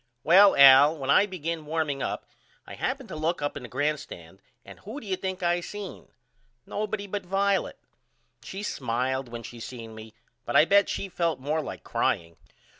Well 0.23 0.55
Al 0.55 0.97
when 0.97 1.11
I 1.11 1.27
begin 1.27 1.67
warming 1.67 2.01
up 2.01 2.25
I 2.65 2.73
happened 2.73 3.07
to 3.09 3.15
look 3.15 3.39
up 3.39 3.55
in 3.55 3.61
the 3.61 3.69
grand 3.69 3.99
stand 3.99 4.41
and 4.65 4.79
who 4.79 4.99
do 4.99 5.05
you 5.05 5.15
think 5.15 5.43
I 5.43 5.61
seen? 5.61 6.07
Nobody 6.65 7.05
but 7.05 7.23
Violet. 7.23 7.77
She 8.41 8.63
smiled 8.63 9.29
when 9.29 9.43
she 9.43 9.59
seen 9.59 9.93
me 9.93 10.15
but 10.43 10.55
I 10.55 10.65
bet 10.65 10.89
she 10.89 11.07
felt 11.07 11.39
more 11.39 11.61
like 11.61 11.83
crying. 11.83 12.35